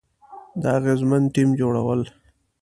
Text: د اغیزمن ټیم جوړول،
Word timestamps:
د 0.61 0.63
اغیزمن 0.77 1.23
ټیم 1.33 1.49
جوړول، 1.59 2.01